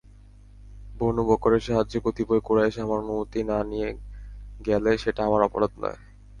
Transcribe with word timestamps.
বনু 0.99 1.21
বকরের 1.25 1.61
সাহায্যে 1.61 1.99
কতিপয় 2.05 2.41
কুরাইশ 2.43 2.75
আমার 2.79 2.99
অনুমতি 2.99 3.39
না 3.43 3.57
নিয়ে 3.63 3.89
গেলে 4.65 4.91
সেটা 4.97 5.21
আমার 5.25 5.41
অপরাধ 5.43 5.71
নয়। 5.79 5.99